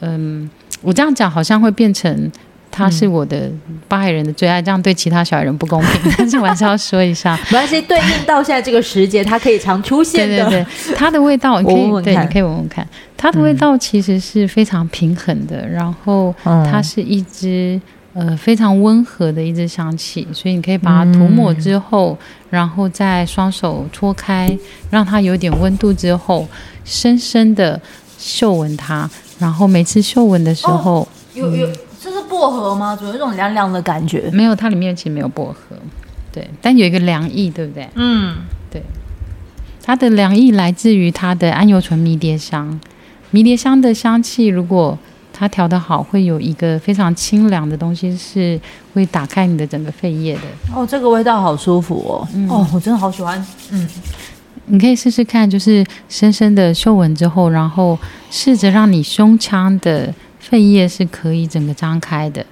[0.00, 2.30] 嗯、呃，我这样讲好像会变成。
[2.70, 3.50] 他是我的
[3.88, 6.12] 八海人的最爱，这样对其他小矮人不公平。
[6.18, 10.44] 但是我还是要说一下， 没关系，对应到现在这个时节，它可以常出现的。
[10.48, 15.62] 对对对，它的味道，你可以闻闻对，你可以闻闻看，它的味道其实是非常平衡的。
[15.62, 17.80] 嗯、然后它是一支
[18.18, 24.58] 呃非常温和的一支香气，所以你可以把它涂抹之后，嗯、然后再双手搓开，
[24.90, 26.46] 让它有点温度之后，
[26.84, 27.80] 深深的
[28.18, 29.08] 嗅闻它。
[29.38, 31.68] 然后每次嗅闻的时候，哦、有有。
[32.00, 32.94] 这是薄荷吗？
[32.94, 34.30] 总有一种凉凉的感觉。
[34.32, 35.76] 没有，它里面其实没有薄荷，
[36.32, 37.88] 对，但有一个凉意，对不对？
[37.96, 38.36] 嗯，
[38.70, 38.80] 对。
[39.82, 42.78] 它的凉意来自于它的安油醇迷迭香，
[43.32, 44.96] 迷迭香的香气，如果
[45.38, 48.60] 它调得好，会有一个非常清凉的东西，是
[48.92, 50.40] 会打开你的整个肺叶的。
[50.74, 52.26] 哦，这个味道好舒服哦。
[52.34, 53.46] 嗯、哦，我真的好喜欢。
[53.70, 53.88] 嗯，
[54.66, 57.96] 你可以试试看，就是深深的嗅闻之后，然后
[58.30, 60.12] 试着让你胸腔的。
[60.40, 62.42] 肺叶是可以整个张开的，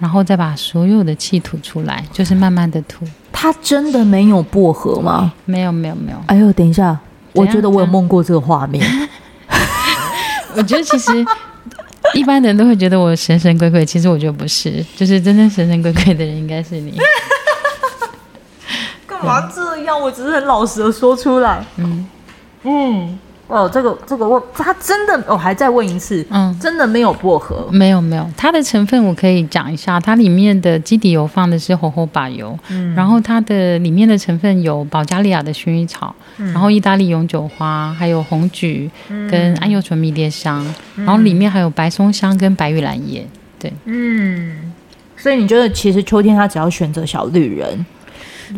[0.00, 3.04] 然后再把所有的气吐出来，就是慢慢的吐。
[3.30, 5.32] 它真的没有薄荷吗？
[5.44, 6.18] 没有，没有，没有。
[6.26, 6.98] 哎呦，等一下，
[7.32, 8.84] 我觉得我有梦过这个画面。
[10.56, 11.24] 我觉得其实
[12.14, 16.98] 一般人都会觉得我神神鬼鬼，其实我觉得不是，就是真正神神鬼鬼的人应该是你。
[19.06, 19.98] 干嘛这样？
[20.00, 21.64] 我只是很老实的说出来。
[21.76, 22.06] 嗯
[22.64, 23.18] 嗯。
[23.46, 27.68] 哦，这个这个我它真的，我、哦、还再问一次，嗯，真的没有薄荷？
[27.70, 38.90] 没有没有，它的成分我可以讲一下，它里面的基底油放的是荷荷巴油，嗯，然后它的里面的成分有保加利亚的薰衣草，嗯、然后意大利永久花，还有红菊
[39.30, 40.64] 跟桉油醇迷迭香，
[40.96, 43.28] 嗯、然后里面还有白松香跟白玉兰叶，
[43.58, 44.72] 对，嗯，
[45.18, 47.84] 所以你觉得其实秋天它只要选择小绿人，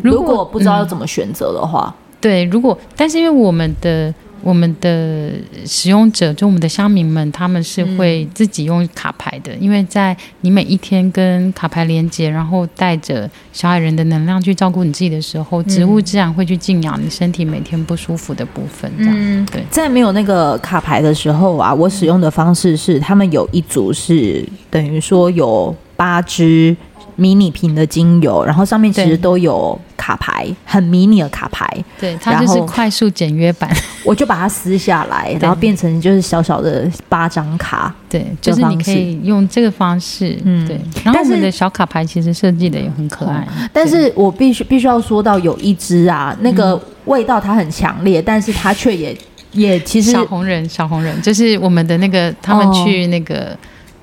[0.01, 4.13] 如果，如果不知道要怎么选择的话，嗯、对，如果但是因为我们的。
[4.41, 5.31] 我们的
[5.65, 18.91] 使用者，就我们的乡民们，他们是会自己用卡牌的，嗯、因为在你每一天跟卡牌连接，然后带着小矮人的能量去照顾你自己的时候，植物自然会去静养你身体每天不舒服的部分。
[18.97, 19.63] 这样，嗯、对。
[19.69, 26.75] 在没有那个卡牌的时候啊，我使用的方式是，他们有一组是等于说有八支。
[27.17, 31.67] 迷你瓶的精油，然后上面其实都有卡牌，很迷你的卡牌。
[31.99, 33.69] 对，它就是快速简约版。
[34.05, 37.93] 我就把它撕下来，然后变成就是小小的八张卡。
[38.07, 40.39] 对，就是你可以用这个方式。
[40.45, 40.79] 嗯，对。
[41.03, 43.45] 然后我们的小卡牌其实设计的也很可爱。
[43.73, 49.17] 但是我必须必须要说到，有一支啊，那个味道它很强烈，嗯、但是它却也
[49.51, 53.35] 也其实小红人，小红人就是我们的那个他们去那个。
[53.35, 53.57] 哦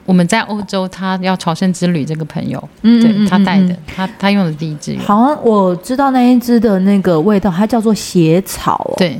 [0.07, 8.95] 我们在欧洲，他要朝圣之旅，这个朋友，嗯，对他带的，他他用的第一支，好像我知道那一支的那个味道，它叫做血草，哦。
[8.99, 9.19] 对，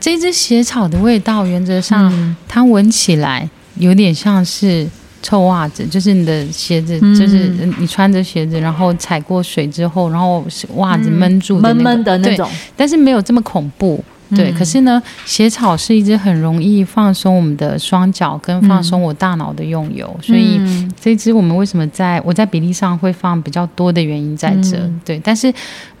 [0.00, 4.86] 这支血草的味道，原则上，嗯、它闻起来有点像是
[5.22, 10.44] 臭袜子，就是你的鞋子，嗯、就是你穿着鞋子，然后踩过水之后，然后
[10.76, 14.02] 袜子闷住的，那个，闷闷的那种，但是没有这么恐怖。
[14.34, 20.60] 对，可是呢，血草是一支很容易放松我们的双脚跟放松我大脑的用油，嗯、所以
[21.00, 24.76] 这支我们为什么在我在比例上会放比较多的原因在这。
[24.78, 25.52] 嗯、对，但是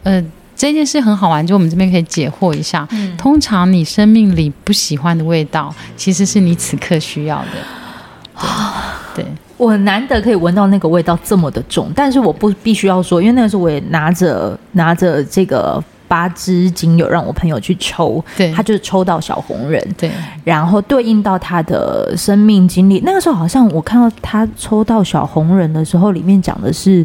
[0.02, 0.22] 呃，
[0.56, 2.86] 这件事很好玩，就我们这边可以解惑一下。
[2.90, 8.44] 嗯、通常你生命里不喜欢的味道，其实是你此刻需要的。
[9.14, 15.82] 对，对我难得可以闻到那个味道这么的重，但是我不必须要说，因为那个时候我也拿着拿着这个。
[16.14, 20.08] 八支精油让我朋友去抽，对，他就是抽到小红人，对，
[20.44, 23.00] 然后对应到他的生命经历。
[23.04, 27.04] 那个时候好像我看到他抽到小红人的时候，里面讲的是，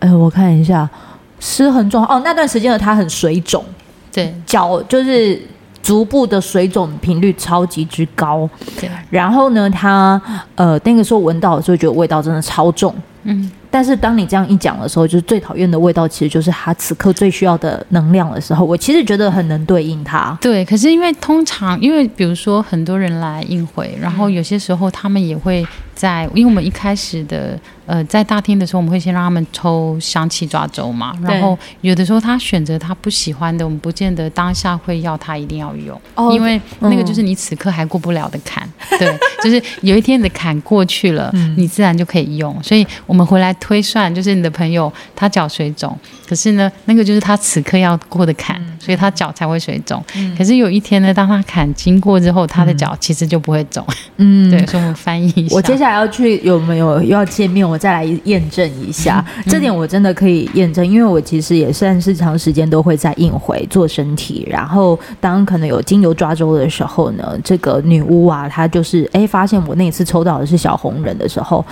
[0.00, 0.90] 哎，我看一下，
[1.38, 3.64] 失衡状哦，那段时间的他很水肿，
[4.12, 5.40] 对，脚就是
[5.80, 8.50] 足部的水肿频率超级之高，
[8.80, 10.20] 对，然后呢，他
[10.56, 13.48] 呃那个时候闻到的时候，觉得味道真的超重，嗯。
[13.72, 18.62] 但是当你这样一讲的时候，就是最讨厌的味道，其实就是他此刻最需要的能量的时候。
[18.64, 20.36] 我其实觉得很能对应他。
[20.42, 31.12] 对，可是因为通常，因为比如说很多人来应回，然后有些时候他们也会在，因为我们一开始的呃，在大厅的时候，我们会先让他们抽香气抓周嘛。
[31.22, 38.68] 然后有的时候他选择他不喜欢的，我们不见得当下会要他一定要用，哦、因为那个就是你此刻还过不了的坎。
[38.90, 42.60] 嗯、 对，就是有一天你的坎过去了，嗯、你自然就可以用。
[42.62, 45.96] 所以我们回来推算，就是你的朋友他脚水肿，
[46.28, 50.02] 可是呢，那个就是他此刻要过的坎，嗯、所以他脚才会水肿。
[50.14, 53.84] 嗯、可是有一天呢，当他坎经过之后，他的脚其实就不会肿。
[54.16, 55.56] 嗯，对，所以我们翻译一下。
[55.56, 59.24] 我接下来要去有没有要见面，我再来验证一下。
[59.38, 64.46] 嗯、这点我真的可以验证，因为我其实也算是长时间都会在应回做身体。
[64.48, 71.64] 然后当可能有精油抓周的时候呢，这个女巫啊，她就是哎发现我那一次抽到的是小红人的时候，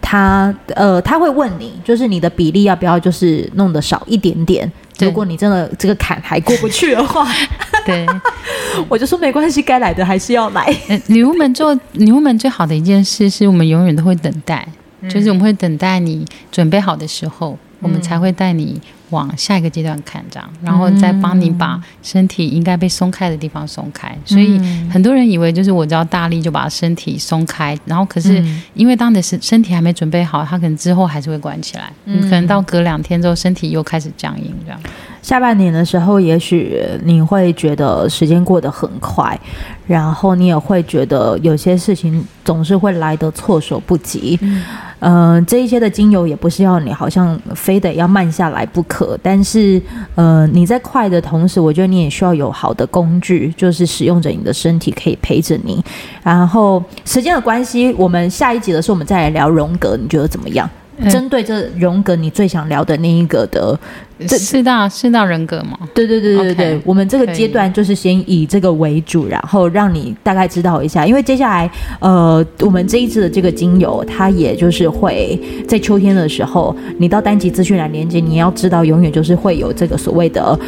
[0.00, 4.72] 她呃她会问你，就是你的比例要不要就是弄得少一点点。
[5.06, 7.26] 如果你真的这个坎还过不去的话，
[7.86, 8.06] 对，
[8.88, 10.74] 我就说没关系，该来的还是要来。
[11.06, 14.66] 女巫们做女巫们最好的一件事，是我们永远都会等待，
[15.00, 18.80] 嗯、就是我们会等待你准备好的时候，嗯、我们才会带你。
[19.10, 24.08] 往下一个阶段看，这样，然后再帮你把身体应该被松开的地方松开。
[24.08, 24.58] 嗯、所以
[24.90, 28.44] 很多人以为就是我只要大力就把身体松开，然后可是
[28.74, 31.92] 因为当你的身身体还没准备好，它可能之后还是会关起来。
[32.04, 34.80] 嗯，可能到隔两天之后，身体又开始僵硬这样。
[35.22, 39.38] 下半年的时候，也许你会觉得时间过得很快，
[39.86, 44.38] 然后你也会觉得有些事情总是会来得措手不及。
[44.42, 44.62] 嗯
[45.00, 49.80] 嗯、呃，这一些的精油也不是要你好像非得要慢下来不可，但是，
[50.16, 55.80] 呃，你在快的同时，我觉得你也需要有好的工具，就是使用着你的身体可以陪着你。
[56.22, 60.68] 然后，时间的关系，我们下一集的时候，我们再来聊荣格，你觉得怎么样？
[61.10, 63.78] 针对这荣格，你最想聊的那一个的
[64.26, 65.78] 四大四大人格吗？
[65.94, 71.70] 对对对对对，Okay, 我们这个阶段就是先以这个为主，然后让你大概知道一下，因为接下来
[72.00, 80.58] 呃，我们这一次的这个精油，它也就是会在秋天的时候，你到单集资讯栏连接，你要知道，永远就是会有这个所谓的。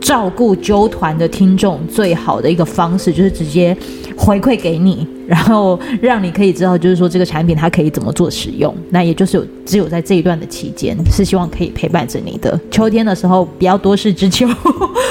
[0.00, 3.76] 照顾揪团的听众最好的一个方式就是直接
[4.16, 8.74] 回馈给你，然后让你可以知道，就是说这个产品它可以怎么做使用。
[8.90, 12.58] 那也就是有只有在这一段的期间是希望可以陪伴着你的。
[12.70, 14.48] 秋天的时候不要多事之秋，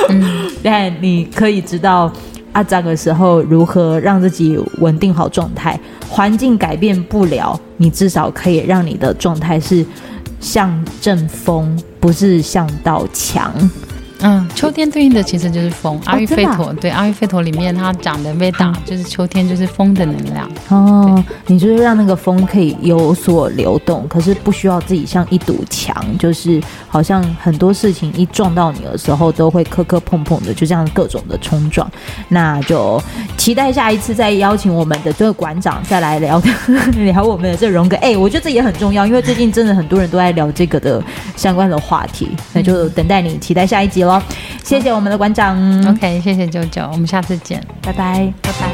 [0.09, 2.11] 嗯， 但你可以知道
[2.51, 5.79] 啊，这个时候如何让自己稳定好状态。
[6.07, 9.85] 环境改变不了，你至少可以让你的状态是
[10.39, 13.53] 像阵风，不是像道墙。
[14.22, 16.74] 嗯，秋天对应的其实就是风，阿育吠陀。
[16.74, 20.49] 对，阿育吠陀里面它讲的 Veda 就是秋天就是风的能量。
[20.67, 31.89] 哦，你就是让那个风可以有所流动，可是不需要自己像一堵墙，就是好像很多事情一撞到你的时候都会磕磕碰碰的，就这样各种的冲撞。
[32.28, 33.01] 那就
[33.38, 36.41] 期待下一次再邀请我们的这个馆长再来聊
[36.97, 37.95] 聊我们的这荣格。
[37.97, 41.01] 哎，我觉得这也很重要，因为最近真的很多人都在聊这个的
[41.38, 44.24] 相关的话题，那就等待你期待下一集了。
[44.64, 45.57] 谢谢我们的馆长
[45.89, 48.74] ，OK，谢谢九九，我们下次见，拜拜，拜拜。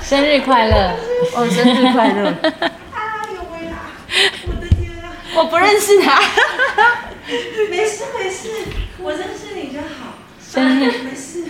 [0.00, 0.96] 生日快乐！
[1.34, 2.34] 哦，生日快乐！
[2.42, 3.92] 哎呦喂啦？
[4.46, 5.12] 我的天啊！
[5.36, 6.18] 我不认识他。
[7.68, 8.48] 没事没事，
[9.02, 10.14] 我认识你就好。
[10.40, 11.44] 生日没事。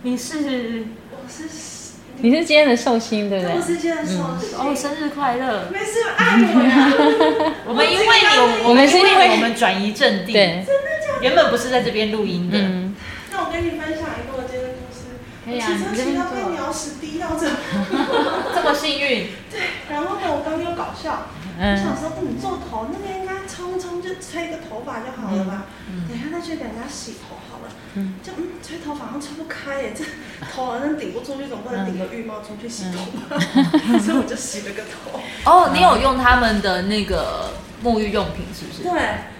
[0.00, 0.86] 你是？
[1.10, 1.73] 我是。
[2.20, 3.54] 你是今天的寿星，对不对？
[3.54, 4.58] 我是今天的寿星。
[4.58, 5.68] 哦，生日快乐！
[5.70, 7.52] 没事，爱我呀。
[7.68, 10.32] 我们因为你，我们是因为我们转移阵地。
[10.32, 10.64] 对。
[10.66, 11.22] 真的假的？
[11.22, 12.56] 原本不是在这边录音的。
[12.58, 12.94] 嗯。
[13.30, 15.20] 那我跟你分享一个我今天的故事。
[15.44, 15.66] 可以啊。
[15.66, 17.46] 骑车骑到被鸟屎滴到这。
[18.54, 19.26] 这么幸运。
[19.50, 19.60] 对。
[19.90, 21.26] 然后呢，我刚刚又搞笑。
[21.58, 21.72] 嗯。
[21.72, 25.66] 我想说，你做头那边应该冲冲就吹个头发就好了吧？
[25.88, 26.08] 嗯。
[26.08, 27.72] 等一下再去给人家洗头好了。
[27.94, 28.14] 嗯。
[28.22, 30.04] 就嗯，吹头发好像吹不开耶，这。
[30.52, 33.38] 头好像顶不出去，总不能顶个浴帽出去洗头嘛，
[33.98, 35.20] 所以我就洗了个头。
[35.44, 37.50] 哦，你有用他们的那个
[37.84, 38.82] 沐浴用品是不是？
[38.82, 38.92] 对，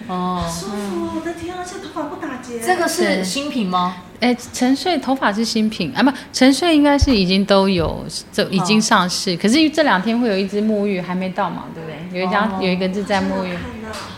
[0.07, 2.59] 哦，舒服，我的天啊，这头发不打结。
[2.59, 3.97] 这个是新品吗？
[4.21, 9.35] 哎，沉睡头发是新品啊，不，沉睡应该是已经都有，就已经上市。
[9.35, 12.21] 可是这两天会有一支沐浴还没到嘛，对不对？
[12.21, 13.57] 有一家有一个是在沐浴，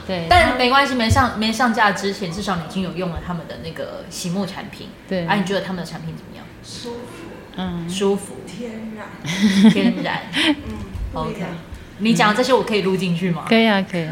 [0.05, 4.89] 对，但没关系，没上没上架之前，至少你已经有用了他们的那个洗沐产品。
[5.07, 6.45] 对，啊，你觉得他们的产品怎么样？
[6.63, 7.23] 舒服，
[7.55, 9.07] 嗯，舒服，天然，
[9.71, 10.75] 天然，嗯
[11.13, 11.43] ，OK。
[11.99, 13.45] 你讲这些我可以录进去吗？
[13.47, 14.05] 可以啊，可以。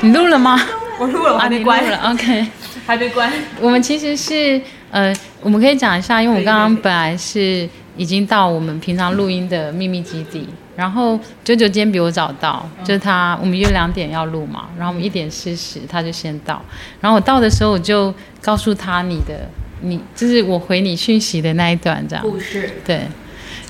[0.00, 0.60] 你录了吗？
[0.98, 2.10] 我录了，我还没关了。
[2.10, 2.46] OK，
[2.86, 3.30] 还没关。
[3.60, 4.60] 我们其实是，
[4.90, 10.48] 呃，我们可以讲一下，因为我刚刚本来是已经到我们平常录音的秘密基地。
[10.74, 16.62] 然后九九今天比我早到，就是他，我们约两点要录嘛，然后我们一点四十他就先到，
[17.00, 18.12] 然后我到的时候我就
[18.42, 19.48] 告诉他你的，
[19.80, 22.22] 你就是我回你讯息的那一段这样。
[22.22, 22.70] 故事。
[22.84, 23.06] 对。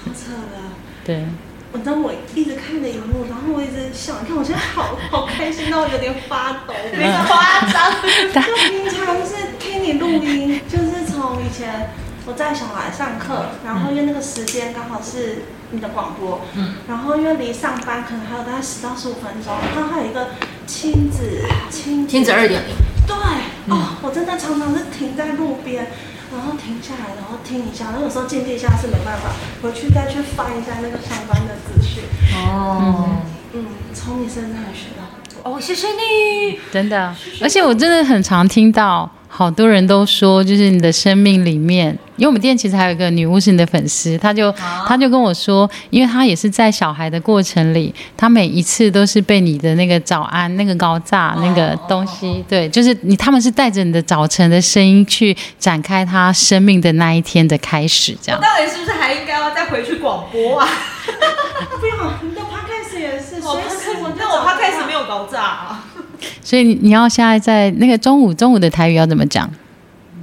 [0.05, 0.59] 超扯的。
[1.05, 1.25] 对。
[1.77, 7.93] 我当我一直看着荧幕，然后我一直想，你看我现在好好开心到有点发抖，没夸张。
[8.33, 11.91] 就平常是听你录音，就是从以前。
[12.29, 20.31] 我在小孩上课，然后因为那个时间刚好是你的广播，嗯，然后因为离上班可能还有大概十到十五分钟，然后还有一个
[20.67, 22.75] 亲子亲子亲子二点零，
[23.07, 23.15] 对，
[23.73, 25.87] 哦，我真的常常是停在路边，
[26.37, 29.31] 然后停下来，然后听一下，然后有时候进地下是没办法，
[29.63, 32.05] 回去再去翻一下那个相关的资讯。
[32.37, 33.23] 哦，
[33.55, 33.65] 嗯，
[33.95, 35.57] 从你身上学到很多。
[35.57, 39.11] 哦，谢谢你，真的，而且我真的很常听到。
[39.29, 44.51] 好多人都说，就是你的生命里面，因为我们店其实还有一个女巫是你的粉丝，她就
[44.87, 58.41] 她就跟我说，因为她也是在小孩的过程里，她每一次都是被你的那个早安那个高炸那个东西，对，就是你他们是带着你的早晨的声音去展开她生命的那一天的开始，这样。
[58.41, 60.67] 我到底是不是还应该要再回去广播啊？
[61.79, 65.85] 不用，你的 podcast 也是，随时我但我 podcast 没有高炸啊。
[66.43, 69.49] 所以你你要现在在那个中午中午的台语要怎么讲？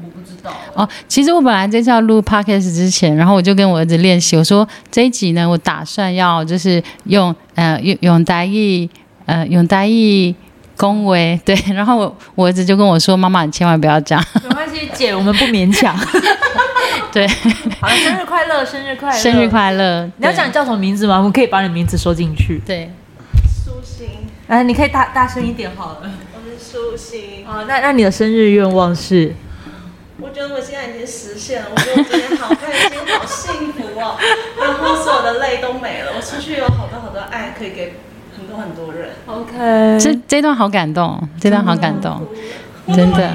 [0.04, 0.88] 我不知道哦。
[1.08, 8.90] 其实我本来这次要录 podcast 之前，然后我就跟我儿子练习，我说这一集呢，我打算要就是用呃用用台语
[9.26, 10.34] 呃用台语
[10.76, 15.98] 恭维 对，然后我我儿子就跟我说：“妈妈，你千万不要讲。”没关系，姐，我们不勉强。
[17.14, 17.28] 对，
[17.80, 20.12] 好了，生日快乐，生日快乐，生日快乐！
[20.18, 21.18] 你要讲你叫什么名字吗？
[21.18, 22.60] 我们可以把你名字说进去。
[22.66, 22.92] 对。
[24.48, 26.12] 哎、啊，你可以大大声一点好了。
[26.36, 27.46] 我是舒心。
[27.48, 29.34] 哦，那那你的生日愿望是？
[30.20, 34.18] 我觉得我现在已经实现了，我觉得我今天好开心，好幸福哦。
[34.62, 37.94] 然后所有的泪都没了，我出去有好多好多爱可以给
[38.38, 39.12] 很多很多人。
[39.26, 42.22] OK，这这段好感动，这段好感动，
[42.94, 43.34] 真的。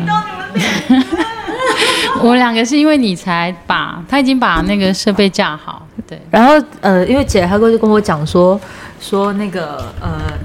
[2.21, 6.21] 我们两个是因为你才把他已经把那个设备架好，对。
[6.31, 8.61] 然后呃，因为姐她过去跟我讲说
[9.01, 10.39] 说那个呃。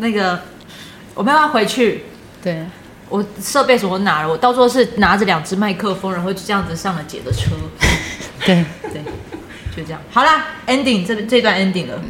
[0.00, 0.40] 那个，
[1.14, 2.04] 我没办法回去。
[2.42, 2.64] 对，
[3.08, 7.50] 我设备什么拿了，我到时候是拿着两只麦克风，然后就这样子上了姐的车。
[8.46, 9.02] 对对，
[9.76, 10.00] 就这样。
[10.10, 12.02] 好啦，ending 这这段 ending 了。